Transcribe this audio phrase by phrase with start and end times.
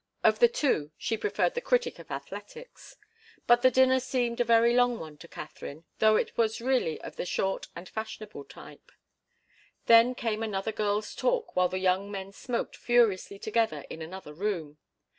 [0.23, 2.95] Of the two, she preferred the critic of athletics.
[3.45, 7.17] But the dinner seemed a very long one to Katharine, though it was really of
[7.17, 8.91] the short and fashionable type.
[9.85, 14.79] Then came another girls' talk while the young men smoked furiously together in another room.